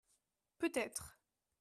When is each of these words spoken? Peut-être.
Peut-être. 0.57 1.19